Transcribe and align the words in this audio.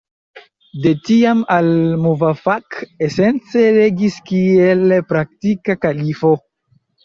De 0.85 0.93
tiam, 1.09 1.43
al-Muvafak 1.55 2.79
esence 3.09 3.69
regis 3.79 4.19
kiel 4.33 4.85
praktika 5.15 5.81
kalifo. 5.87 6.37